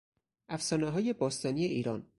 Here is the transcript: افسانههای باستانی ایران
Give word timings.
افسانههای 0.49 1.13
باستانی 1.13 1.65
ایران 1.65 2.05